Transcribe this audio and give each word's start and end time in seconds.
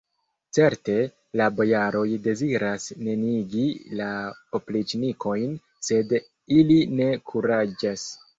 Certe, 0.57 0.93
la 1.41 1.49
bojaroj 1.59 2.05
deziras 2.27 2.87
neniigi 3.09 3.67
la 4.01 4.09
opriĉnikojn, 4.61 5.53
sed 5.91 6.17
ili 6.59 6.81
ne 7.03 7.13
kuraĝas! 7.35 8.09